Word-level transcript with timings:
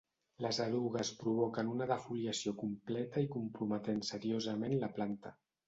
Les 0.43 0.59
erugues 0.63 1.11
provoquen 1.19 1.69
una 1.73 1.87
defoliació 1.91 2.55
completa 2.63 3.25
i 3.29 3.31
comprometent 3.37 4.05
seriosament 4.11 4.77
la 4.85 4.93
planta. 5.01 5.39